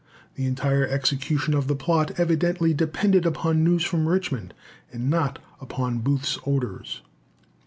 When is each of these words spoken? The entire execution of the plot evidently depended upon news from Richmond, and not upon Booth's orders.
The 0.33 0.47
entire 0.47 0.87
execution 0.87 1.53
of 1.53 1.67
the 1.67 1.75
plot 1.75 2.19
evidently 2.19 2.73
depended 2.73 3.23
upon 3.23 3.63
news 3.63 3.83
from 3.83 4.07
Richmond, 4.09 4.51
and 4.91 5.11
not 5.11 5.37
upon 5.59 5.99
Booth's 5.99 6.37
orders. 6.37 7.03